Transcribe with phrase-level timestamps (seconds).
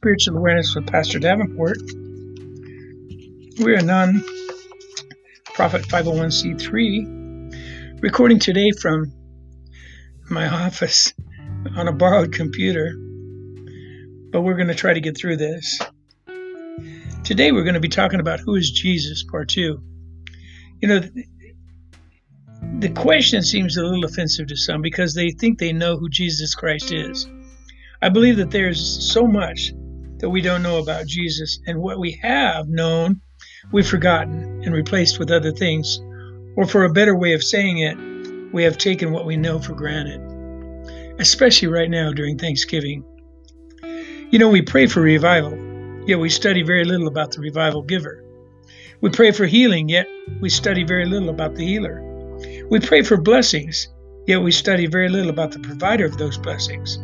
[0.00, 1.76] Spiritual Awareness with Pastor Davenport.
[3.58, 4.24] We're a non
[5.44, 9.12] profit 501c3, recording today from
[10.30, 11.12] my office
[11.76, 12.94] on a borrowed computer,
[14.32, 15.78] but we're going to try to get through this.
[17.22, 19.82] Today we're going to be talking about who is Jesus, part two.
[20.80, 21.00] You know,
[22.78, 26.54] the question seems a little offensive to some because they think they know who Jesus
[26.54, 27.28] Christ is.
[28.00, 29.74] I believe that there's so much
[30.20, 33.20] that we don't know about Jesus, and what we have known,
[33.72, 36.00] we've forgotten and replaced with other things.
[36.56, 39.74] Or, for a better way of saying it, we have taken what we know for
[39.74, 40.20] granted,
[41.18, 43.04] especially right now during Thanksgiving.
[44.30, 45.56] You know, we pray for revival,
[46.06, 48.24] yet we study very little about the revival giver.
[49.00, 50.06] We pray for healing, yet
[50.40, 52.02] we study very little about the healer.
[52.68, 53.88] We pray for blessings,
[54.26, 56.96] yet we study very little about the provider of those blessings.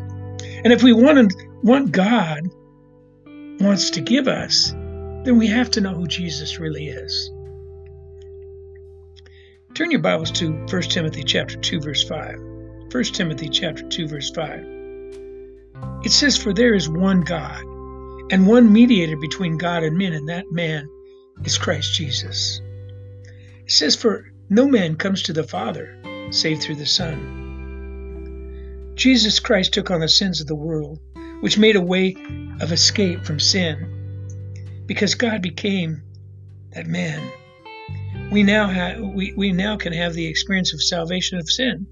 [0.64, 2.40] And if we want, want God
[3.60, 4.70] wants to give us,
[5.24, 7.30] then we have to know who Jesus really is.
[9.74, 12.38] Turn your Bibles to 1 Timothy chapter 2 verse 5.
[12.92, 14.66] 1 Timothy chapter 2 verse 5.
[16.04, 17.62] It says for there is one God
[18.30, 20.88] and one mediator between God and men and that man
[21.44, 22.60] is Christ Jesus.
[23.64, 25.98] It says for no man comes to the Father
[26.30, 27.42] save through the Son.
[28.94, 31.00] Jesus Christ took on the sins of the world,
[31.40, 32.16] which made a way
[32.60, 34.84] of escape from sin.
[34.86, 36.02] Because God became
[36.72, 37.30] that man,
[38.30, 41.86] we now have we, we now can have the experience of salvation of sin.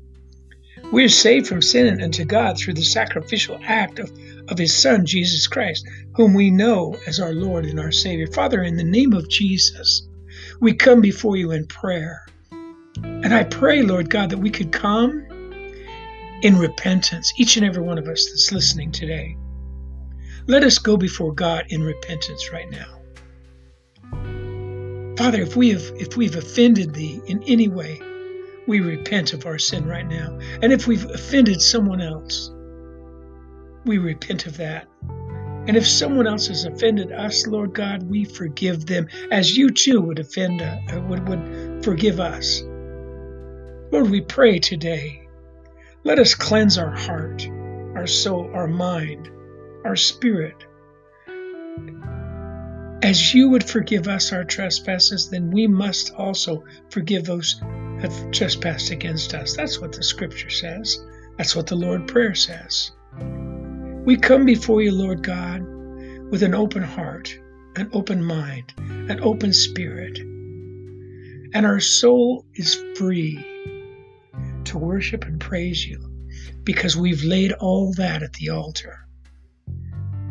[0.93, 4.13] We are saved from sin unto God through the sacrificial act of,
[4.49, 8.27] of His Son, Jesus Christ, whom we know as our Lord and our Savior.
[8.27, 10.07] Father, in the name of Jesus,
[10.61, 12.21] we come before you in prayer.
[13.03, 15.27] And I pray, Lord God, that we could come
[16.45, 19.35] in repentance, each and every one of us that's listening today.
[20.47, 23.01] Let us go before God in repentance right now.
[25.17, 27.99] Father, if we have if we've offended thee in any way,
[28.67, 30.39] we repent of our sin right now.
[30.61, 32.53] And if we've offended someone else,
[33.87, 34.87] we repent of that.
[35.67, 40.03] And if someone else has offended us, Lord God, we forgive them as you too
[40.03, 40.77] would offend uh,
[41.09, 42.61] would, would forgive us.
[43.91, 45.24] Lord, we pray today
[46.05, 47.49] let us cleanse our heart,
[47.97, 49.31] our soul, our mind,
[49.87, 50.67] our spirit.
[53.03, 58.31] As you would forgive us our trespasses, then we must also forgive those who have
[58.33, 59.57] trespassed against us.
[59.57, 61.03] That's what the scripture says.
[61.39, 62.93] That's what the Lord Prayer says.
[64.05, 65.63] We come before you, Lord God,
[66.31, 67.39] with an open heart,
[67.77, 70.19] an open mind, an open spirit.
[70.19, 73.54] And our soul is free
[74.75, 76.01] to worship and praise you
[76.65, 79.07] because we've laid all that at the altar.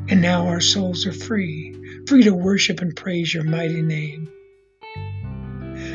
[0.10, 4.30] And now our souls are free, free to worship and praise your mighty name.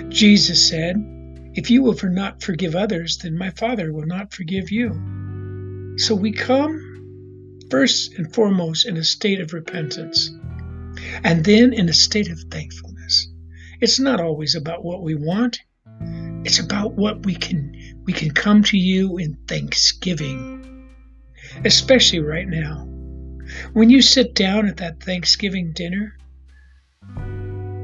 [0.08, 0.96] Jesus said,
[1.54, 5.96] If you will not forgive others, then my Father will not forgive you.
[5.98, 10.30] So we come first and foremost in a state of repentance,
[11.22, 13.28] and then in a state of thankfulness.
[13.82, 15.60] It's not always about what we want,
[16.44, 17.77] it's about what we can
[18.08, 20.88] we can come to you in thanksgiving,
[21.62, 22.88] especially right now.
[23.74, 26.16] When you sit down at that Thanksgiving dinner,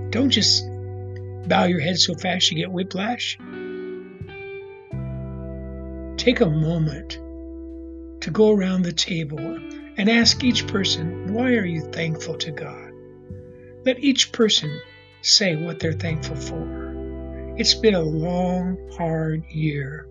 [0.08, 0.64] don't just
[1.46, 3.36] bow your head so fast you get whiplash.
[6.16, 7.18] Take a moment
[8.22, 9.58] to go around the table
[9.98, 12.92] and ask each person, why are you thankful to God?
[13.84, 14.80] Let each person
[15.20, 17.54] say what they're thankful for.
[17.58, 20.08] It's been a long, hard year.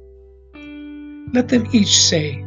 [1.32, 2.44] Let them each say,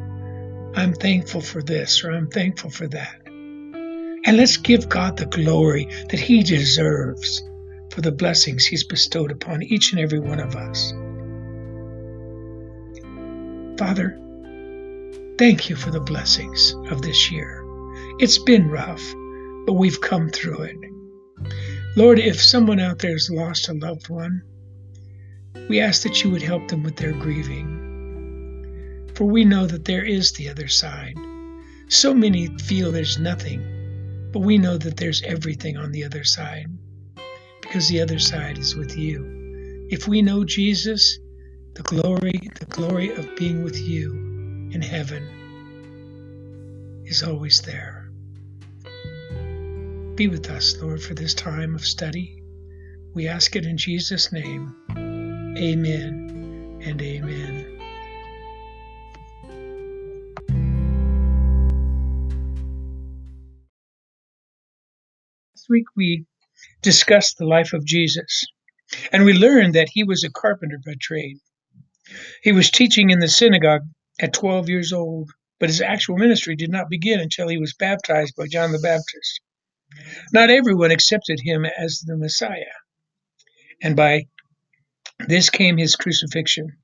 [0.76, 3.22] I'm thankful for this or I'm thankful for that.
[3.26, 7.42] And let's give God the glory that He deserves
[7.90, 10.92] for the blessings He's bestowed upon each and every one of us.
[13.78, 14.18] Father,
[15.38, 17.64] thank you for the blessings of this year.
[18.18, 19.02] It's been rough,
[19.64, 20.76] but we've come through it.
[21.96, 24.42] Lord, if someone out there has lost a loved one,
[25.68, 27.85] we ask that you would help them with their grieving
[29.16, 31.16] for we know that there is the other side.
[31.88, 36.66] So many feel there's nothing, but we know that there's everything on the other side
[37.62, 39.88] because the other side is with you.
[39.90, 41.18] If we know Jesus,
[41.74, 44.12] the glory, the glory of being with you
[44.72, 45.22] in heaven
[47.06, 48.10] is always there.
[50.14, 52.42] Be with us, Lord, for this time of study.
[53.14, 54.74] We ask it in Jesus' name.
[55.56, 57.75] Amen and amen.
[65.66, 66.24] Last week we
[66.82, 68.46] discussed the life of Jesus,
[69.12, 71.38] and we learned that he was a carpenter by trade.
[72.42, 73.82] He was teaching in the synagogue
[74.20, 78.34] at 12 years old, but his actual ministry did not begin until he was baptized
[78.36, 79.40] by John the Baptist.
[80.32, 82.76] Not everyone accepted him as the Messiah,
[83.82, 84.26] and by
[85.26, 86.76] this came his crucifixion.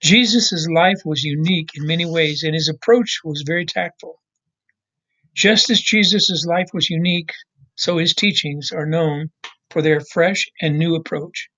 [0.00, 4.18] Jesus' life was unique in many ways, and his approach was very tactful.
[5.34, 7.32] Just as Jesus' life was unique,
[7.78, 9.30] so his teachings are known
[9.70, 11.48] for their fresh and new approach.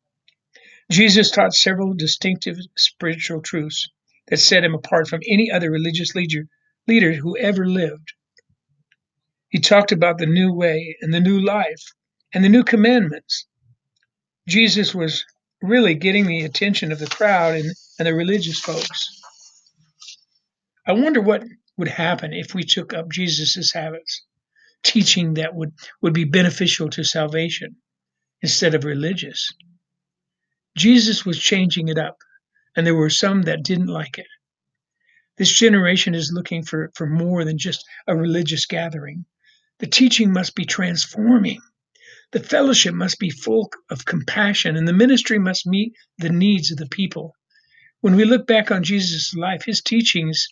[0.90, 3.88] Jesus taught several distinctive spiritual truths
[4.28, 6.44] that set him apart from any other religious leader,
[6.86, 8.12] leader who ever lived.
[9.48, 11.82] He talked about the new way and the new life
[12.34, 13.46] and the new commandments.
[14.46, 15.24] Jesus was
[15.62, 19.08] really getting the attention of the crowd and, and the religious folks.
[20.86, 21.44] I wonder what
[21.78, 24.22] would happen if we took up Jesus' habits,
[24.82, 25.72] teaching that would,
[26.02, 27.76] would be beneficial to salvation
[28.42, 29.50] instead of religious.
[30.76, 32.16] Jesus was changing it up,
[32.76, 34.26] and there were some that didn't like it.
[35.36, 39.24] This generation is looking for, for more than just a religious gathering.
[39.78, 41.60] The teaching must be transforming.
[42.32, 46.78] The fellowship must be full of compassion, and the ministry must meet the needs of
[46.78, 47.34] the people.
[48.00, 50.48] When we look back on Jesus' life, his teachings,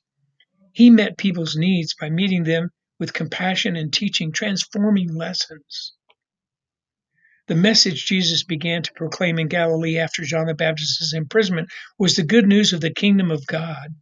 [0.73, 5.93] he met people's needs by meeting them with compassion and teaching transforming lessons.
[7.47, 12.23] The message Jesus began to proclaim in Galilee after John the Baptist's imprisonment was the
[12.23, 13.95] good news of the kingdom of God.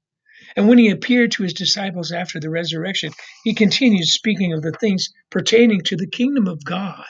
[0.56, 3.12] And when he appeared to his disciples after the resurrection,
[3.44, 7.04] he continued speaking of the things pertaining to the kingdom of God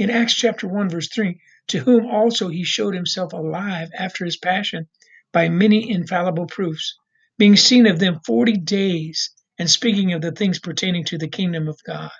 [0.00, 4.38] in Acts chapter 1, verse 3, to whom also he showed himself alive after his
[4.38, 4.88] passion
[5.30, 6.96] by many infallible proofs,
[7.36, 9.30] being seen of them forty days,
[9.60, 12.10] and speaking of the things pertaining to the kingdom of God.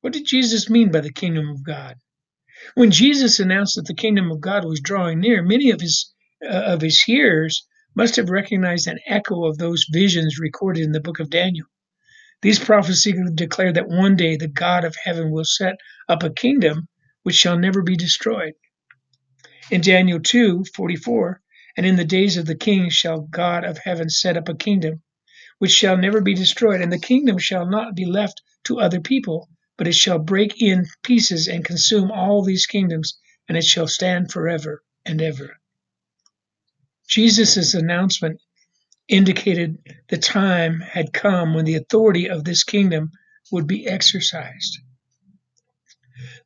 [0.00, 1.94] What did Jesus mean by the kingdom of God?
[2.74, 6.12] When Jesus announced that the kingdom of God was drawing near, many of his
[6.44, 7.64] uh, of his hearers
[7.94, 11.66] must have recognized an echo of those visions recorded in the book of Daniel.
[12.42, 15.76] These prophecies declare that one day the God of heaven will set
[16.08, 16.88] up a kingdom
[17.22, 18.54] which shall never be destroyed.
[19.70, 21.40] In Daniel 2 44,
[21.76, 25.02] and in the days of the king shall God of heaven set up a kingdom
[25.58, 29.48] which shall never be destroyed, and the kingdom shall not be left to other people,
[29.76, 33.18] but it shall break in pieces and consume all these kingdoms,
[33.48, 35.58] and it shall stand forever and ever.
[37.08, 38.40] Jesus' announcement
[39.08, 39.78] indicated
[40.08, 43.10] the time had come when the authority of this kingdom
[43.50, 44.78] would be exercised.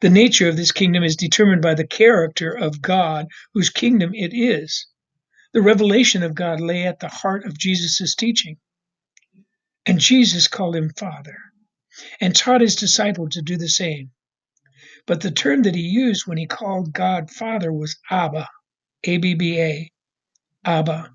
[0.01, 4.33] The nature of this kingdom is determined by the character of God, whose kingdom it
[4.33, 4.87] is.
[5.53, 8.59] The revelation of God lay at the heart of Jesus' teaching.
[9.87, 11.37] And Jesus called him Father
[12.21, 14.11] and taught his disciples to do the same.
[15.07, 18.49] But the term that he used when he called God Father was Abba,
[19.05, 19.93] A B B A,
[20.65, 21.11] Abba.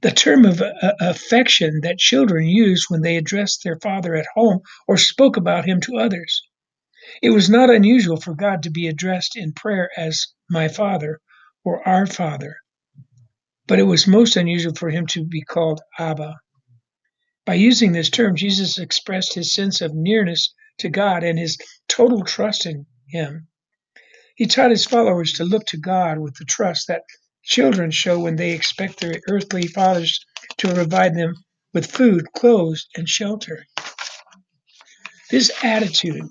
[0.00, 4.60] The term of uh, affection that children use when they addressed their father at home
[4.88, 6.42] or spoke about him to others.
[7.22, 11.20] It was not unusual for God to be addressed in prayer as my Father
[11.64, 12.56] or our Father,
[13.66, 16.36] but it was most unusual for him to be called Abba.
[17.44, 21.58] By using this term, Jesus expressed his sense of nearness to God and his
[21.88, 23.48] total trust in him.
[24.36, 27.02] He taught his followers to look to God with the trust that
[27.42, 30.24] children show when they expect their earthly fathers
[30.58, 31.34] to provide them
[31.74, 33.66] with food, clothes, and shelter.
[35.30, 36.28] This attitude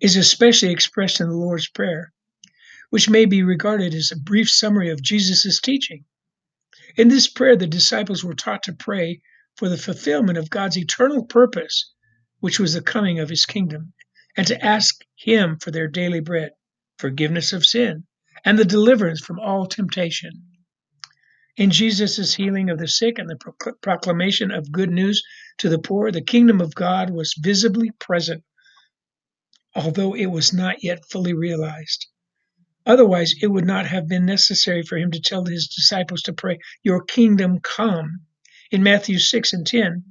[0.00, 2.12] is especially expressed in the Lord's Prayer,
[2.90, 6.04] which may be regarded as a brief summary of Jesus' teaching.
[6.96, 9.20] In this prayer, the disciples were taught to pray
[9.56, 11.92] for the fulfillment of God's eternal purpose,
[12.40, 13.92] which was the coming of his kingdom,
[14.36, 16.52] and to ask him for their daily bread,
[16.98, 18.04] forgiveness of sin,
[18.44, 20.32] and the deliverance from all temptation.
[21.56, 25.22] In Jesus' healing of the sick and the proclamation of good news
[25.58, 28.42] to the poor, the kingdom of God was visibly present,
[29.76, 32.06] although it was not yet fully realized.
[32.84, 36.58] Otherwise, it would not have been necessary for him to tell his disciples to pray,
[36.82, 38.26] Your kingdom come.
[38.74, 40.02] In Matthew 6 and 10,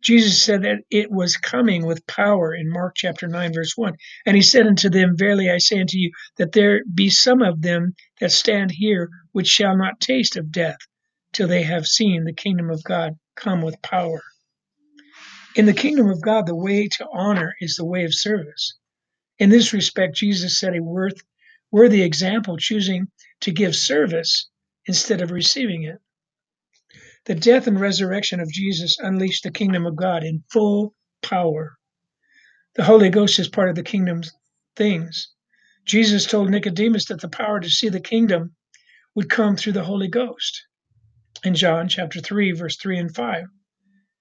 [0.00, 3.96] Jesus said that it was coming with power in Mark chapter 9, verse 1.
[4.24, 7.60] And he said unto them, Verily I say unto you, that there be some of
[7.60, 10.76] them that stand here which shall not taste of death
[11.32, 14.22] till they have seen the kingdom of God come with power.
[15.56, 18.78] In the kingdom of God, the way to honor is the way of service.
[19.40, 21.20] In this respect, Jesus set a worth,
[21.72, 23.08] worthy example, choosing
[23.40, 24.48] to give service
[24.86, 25.98] instead of receiving it.
[27.28, 31.76] The death and resurrection of Jesus unleashed the kingdom of God in full power.
[32.74, 34.32] The Holy Ghost is part of the kingdom's
[34.76, 35.28] things.
[35.84, 38.56] Jesus told Nicodemus that the power to see the kingdom
[39.14, 40.64] would come through the Holy Ghost.
[41.44, 43.44] In John chapter 3, verse 3 and 5.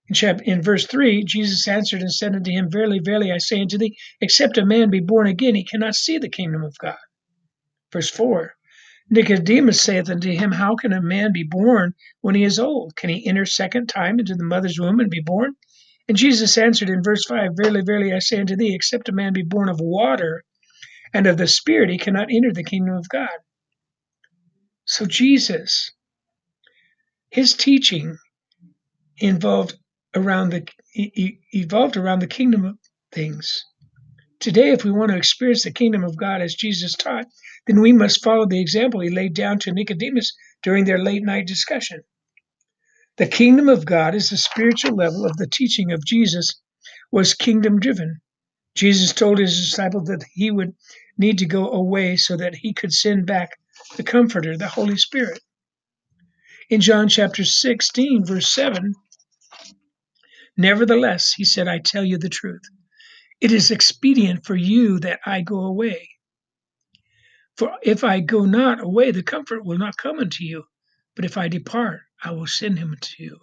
[0.10, 3.62] In, chapter, in verse 3, Jesus answered and said unto him, Verily, verily, I say
[3.62, 6.98] unto thee, except a man be born again, he cannot see the kingdom of God.
[7.94, 8.57] Verse 4
[9.10, 12.96] Nicodemus saith unto him, How can a man be born when he is old?
[12.96, 15.54] Can he enter second time into the mother's womb and be born?
[16.08, 19.34] And Jesus answered in verse 5 Verily, verily, I say unto thee, except a man
[19.34, 20.44] be born of water
[21.14, 23.30] and of the Spirit, he cannot enter the kingdom of God.
[24.86, 25.92] So Jesus,
[27.30, 28.18] his teaching
[29.18, 29.76] involved
[30.16, 32.78] around the evolved around the kingdom of
[33.12, 33.64] things.
[34.40, 37.26] Today, if we want to experience the kingdom of God as Jesus taught,
[37.68, 40.34] then we must follow the example he laid down to Nicodemus
[40.64, 42.02] during their late night discussion.
[43.18, 46.62] The kingdom of God is the spiritual level of the teaching of Jesus
[47.12, 48.22] was kingdom driven.
[48.76, 50.74] Jesus told his disciples that he would
[51.18, 53.50] need to go away so that he could send back
[53.96, 55.40] the comforter, the Holy Spirit.
[56.70, 58.94] In John chapter 16, verse 7,
[60.58, 62.62] nevertheless, he said, I tell you the truth.
[63.42, 66.10] It is expedient for you that I go away.
[67.58, 70.66] For if I go not away, the comfort will not come unto you.
[71.16, 73.40] But if I depart, I will send him to you.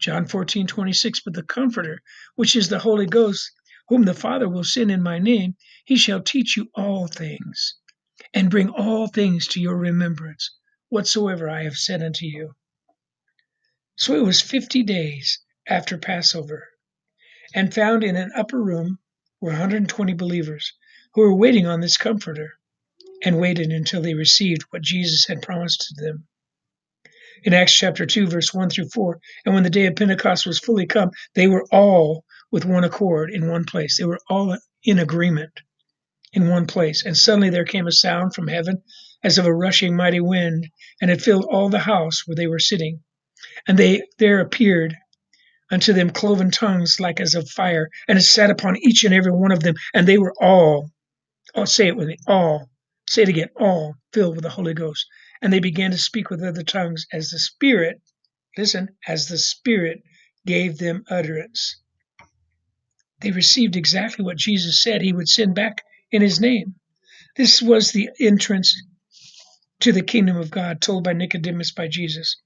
[0.00, 2.02] John 14, 26, But the Comforter,
[2.34, 3.52] which is the Holy Ghost,
[3.88, 7.76] whom the Father will send in my name, he shall teach you all things,
[8.34, 10.50] and bring all things to your remembrance,
[10.88, 12.54] whatsoever I have said unto you.
[13.96, 16.68] So it was fifty days after Passover,
[17.54, 18.98] and found in an upper room
[19.40, 20.72] were 120 believers
[21.14, 22.57] who were waiting on this Comforter,
[23.24, 26.26] and waited until they received what Jesus had promised to them
[27.44, 29.18] in Acts chapter 2, verse 1 through 4.
[29.44, 33.30] And when the day of Pentecost was fully come, they were all with one accord
[33.30, 33.96] in one place.
[33.98, 35.52] They were all in agreement
[36.32, 37.04] in one place.
[37.04, 38.82] And suddenly there came a sound from heaven
[39.22, 40.68] as of a rushing mighty wind,
[41.00, 43.00] and it filled all the house where they were sitting.
[43.66, 44.94] And they there appeared
[45.70, 49.32] unto them cloven tongues like as of fire, and it sat upon each and every
[49.32, 50.90] one of them, and they were all,
[51.54, 52.70] oh, say it with me, all,
[53.08, 55.06] say it again, all filled with the Holy Ghost
[55.40, 58.00] and they began to speak with other tongues as the Spirit,
[58.56, 60.02] listen, as the Spirit
[60.46, 61.80] gave them utterance.
[63.20, 66.74] They received exactly what Jesus said he would send back in his name.
[67.36, 68.74] This was the entrance
[69.80, 72.36] to the kingdom of God told by Nicodemus by Jesus.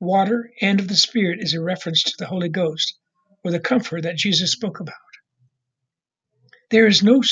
[0.00, 2.94] Water and of the Spirit is a reference to the Holy Ghost
[3.44, 4.94] or the comfort that Jesus spoke about.
[6.70, 7.22] There is no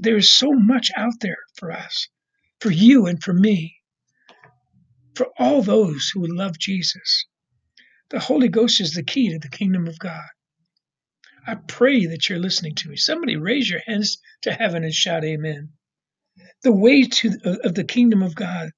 [0.00, 2.08] there is so much out there for us,
[2.60, 3.76] for you and for me
[5.14, 7.26] for all those who would love Jesus.
[8.10, 10.28] The Holy Ghost is the key to the kingdom of God.
[11.46, 12.96] I pray that you're listening to me.
[12.96, 15.70] Somebody raise your hands to heaven and shout amen.
[16.62, 18.70] The way to uh, of the kingdom of God,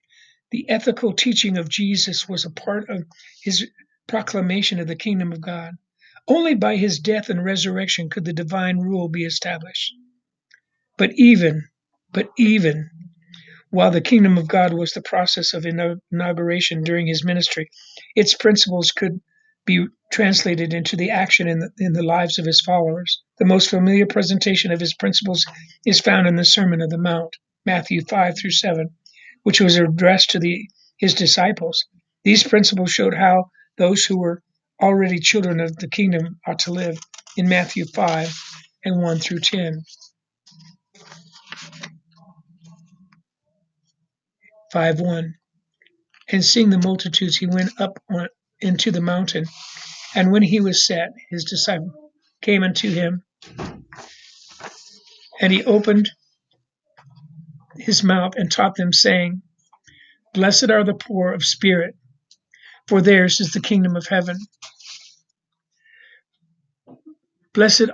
[0.50, 3.04] the ethical teaching of Jesus was a part of
[3.42, 3.68] his
[4.06, 5.74] proclamation of the kingdom of God.
[6.28, 9.94] Only by his death and resurrection could the divine rule be established.
[10.98, 11.68] But even,
[12.12, 12.90] but even
[13.70, 17.70] while the kingdom of God was the process of inauguration during his ministry,
[18.16, 19.20] its principles could
[19.64, 23.22] be translated into the action in the, in the lives of his followers.
[23.38, 25.46] The most familiar presentation of his principles
[25.86, 28.90] is found in the Sermon of the Mount, Matthew 5 through 7,
[29.44, 30.66] which was addressed to the,
[30.98, 31.86] his disciples.
[32.24, 34.42] These principles showed how those who were
[34.82, 36.98] already children of the kingdom ought to live
[37.36, 38.34] in Matthew 5
[38.84, 39.82] and 1 through 10.
[44.72, 45.34] 5 1.
[46.32, 48.28] And seeing the multitudes, he went up on,
[48.60, 49.46] into the mountain.
[50.14, 51.92] And when he was set, his disciples
[52.42, 53.22] came unto him,
[55.40, 56.10] and he opened
[57.76, 59.42] his mouth and taught them, saying,
[60.34, 61.94] Blessed are the poor of spirit,
[62.86, 64.36] for theirs is the kingdom of heaven.
[67.52, 67.90] Blessed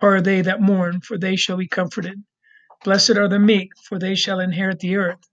[0.00, 2.22] are they that mourn, for they shall be comforted.
[2.84, 5.28] Blessed are the meek, for they shall inherit the earth.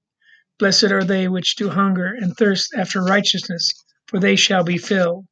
[0.59, 3.73] Blessed are they which do hunger and thirst after righteousness,
[4.05, 5.25] for they shall be filled.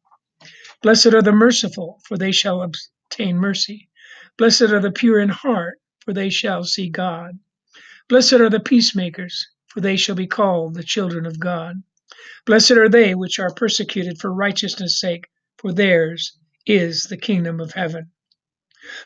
[0.82, 3.90] Blessed are the merciful, for they shall obtain mercy.
[4.38, 7.38] Blessed are the pure in heart, for they shall see God.
[8.08, 11.84] Blessed are the peacemakers, for they shall be called the children of God.
[12.46, 17.74] Blessed are they which are persecuted for righteousness' sake, for theirs is the kingdom of
[17.74, 18.12] heaven.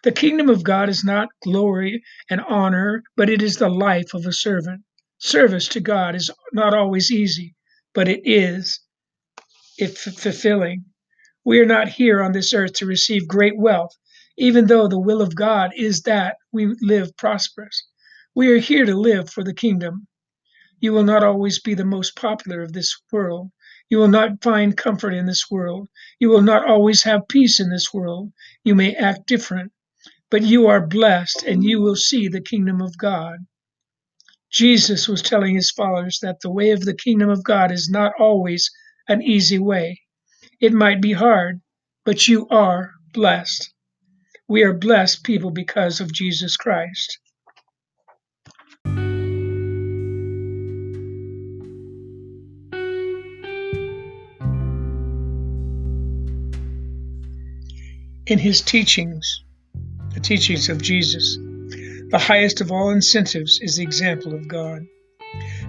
[0.04, 4.26] The kingdom of God is not glory and honor, but it is the life of
[4.26, 4.84] a servant.
[5.20, 7.56] Service to God is not always easy,
[7.94, 8.80] but it is
[9.78, 10.86] if fulfilling.
[11.46, 13.96] We are not here on this earth to receive great wealth.
[14.38, 17.88] even though the will of God is that we live prosperous.
[18.36, 20.08] We are here to live for the kingdom.
[20.82, 23.52] You will not always be the most popular of this world.
[23.92, 25.90] You will not find comfort in this world.
[26.20, 28.34] You will not always have peace in this world.
[28.66, 29.74] You may act different,
[30.32, 33.40] but you are blessed and you will see the kingdom of God.
[34.52, 38.14] Jesus was telling his followers that the way of the kingdom of God is not
[38.20, 38.72] always
[39.10, 40.02] an easy way.
[40.62, 41.62] It might be hard,
[42.06, 43.74] but you are blessed.
[44.48, 47.20] We are blessed people because of Jesus Christ.
[58.32, 59.44] In his teachings,
[60.14, 64.86] the teachings of Jesus, the highest of all incentives is the example of God.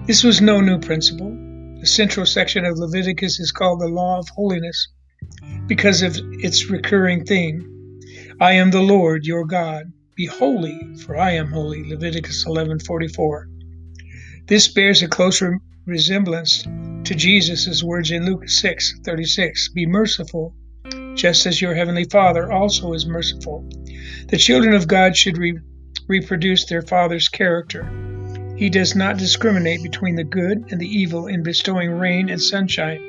[0.07, 1.31] This was no new principle.
[1.81, 4.87] The central section of Leviticus is called the Law of Holiness
[5.67, 7.99] because of its recurring theme.
[8.39, 9.91] I am the Lord your God.
[10.15, 11.83] Be holy, for I am holy.
[11.83, 13.49] Leviticus 11:44.
[14.47, 19.67] This bears a closer resemblance to Jesus' words in Luke 6:36.
[19.73, 20.55] Be merciful,
[21.15, 23.67] just as your heavenly Father also is merciful.
[24.29, 25.59] The children of God should re-
[26.07, 27.89] reproduce their Father's character.
[28.55, 33.01] He does not discriminate between the good and the evil in bestowing rain and sunshine.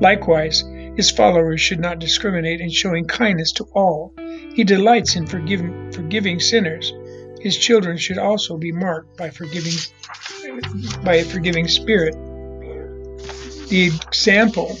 [0.00, 0.62] Likewise,
[0.96, 4.14] his followers should not discriminate in showing kindness to all.
[4.54, 6.92] He delights in forgiving, forgiving sinners.
[7.40, 9.72] His children should also be marked by forgiving
[11.02, 12.14] by a forgiving spirit.
[13.68, 14.78] The example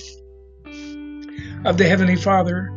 [1.64, 2.70] of the Heavenly Father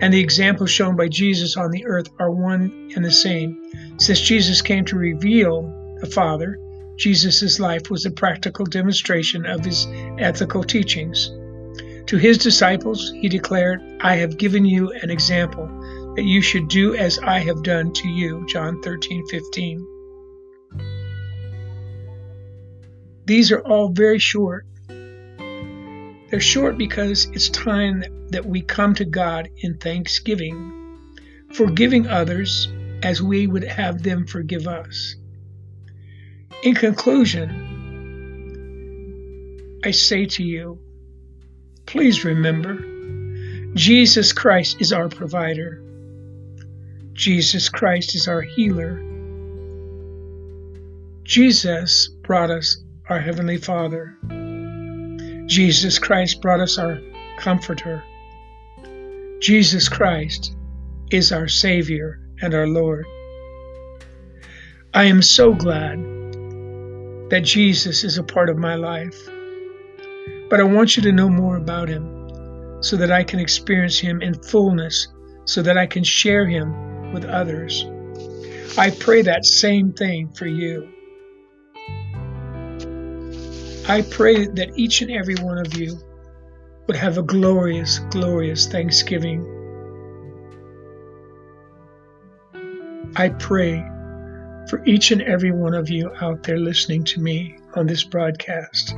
[0.00, 3.70] and the example shown by Jesus on the earth are one and the same.
[3.98, 6.58] Since Jesus came to reveal the Father,
[6.96, 9.86] Jesus' life was a practical demonstration of his
[10.18, 11.30] ethical teachings.
[12.06, 15.66] To his disciples, he declared, I have given you an example
[16.16, 18.44] that you should do as I have done to you.
[18.48, 19.86] John 13, 15.
[23.26, 24.66] These are all very short
[26.30, 31.08] they're short because it's time that we come to God in thanksgiving,
[31.52, 32.68] forgiving others
[33.02, 35.16] as we would have them forgive us.
[36.62, 37.50] In conclusion,
[39.84, 40.78] I say to you,
[41.86, 42.78] please remember,
[43.74, 45.82] Jesus Christ is our provider.
[47.12, 49.00] Jesus Christ is our healer.
[51.24, 54.16] Jesus brought us our Heavenly Father.
[55.50, 57.00] Jesus Christ brought us our
[57.36, 58.04] Comforter.
[59.40, 60.54] Jesus Christ
[61.10, 63.04] is our Savior and our Lord.
[64.94, 65.98] I am so glad
[67.30, 69.18] that Jesus is a part of my life.
[70.48, 74.22] But I want you to know more about Him so that I can experience Him
[74.22, 75.08] in fullness,
[75.46, 77.84] so that I can share Him with others.
[78.78, 80.88] I pray that same thing for you.
[83.90, 85.98] I pray that each and every one of you
[86.86, 89.42] would have a glorious, glorious Thanksgiving.
[93.16, 93.80] I pray
[94.68, 98.94] for each and every one of you out there listening to me on this broadcast.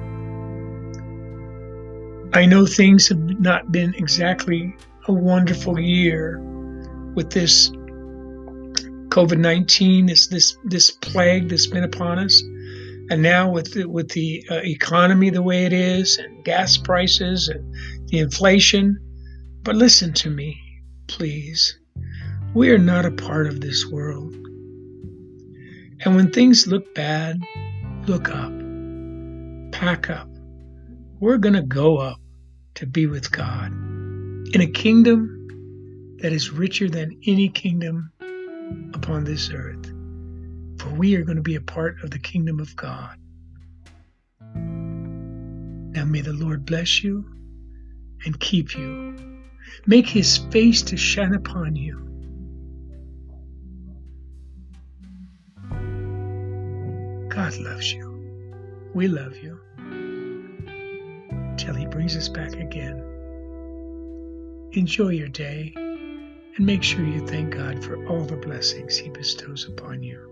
[2.34, 4.76] I know things have not been exactly
[5.08, 6.38] a wonderful year
[7.14, 7.70] with this
[9.08, 12.42] COVID 19, this, this, this plague that's been upon us.
[13.12, 17.48] And now with the, with the uh, economy the way it is, and gas prices,
[17.48, 17.74] and
[18.06, 18.98] the inflation,
[19.62, 20.58] but listen to me,
[21.08, 21.78] please.
[22.54, 24.32] We are not a part of this world.
[26.00, 27.38] And when things look bad,
[28.06, 28.52] look up,
[29.72, 30.30] pack up.
[31.20, 32.18] We're going to go up
[32.76, 33.72] to be with God
[34.54, 38.10] in a kingdom that is richer than any kingdom
[38.94, 39.91] upon this earth
[40.82, 43.16] for we are going to be a part of the kingdom of God.
[44.56, 47.24] Now may the Lord bless you
[48.24, 49.14] and keep you.
[49.86, 52.08] Make his face to shine upon you.
[57.28, 58.90] God loves you.
[58.92, 59.60] We love you.
[61.58, 62.98] Till he brings us back again.
[64.72, 69.68] Enjoy your day and make sure you thank God for all the blessings he bestows
[69.68, 70.31] upon you.